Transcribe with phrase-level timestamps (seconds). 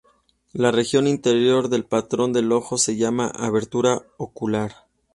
[0.53, 4.71] La región interior del patrón del ojo se llama abertura ocular.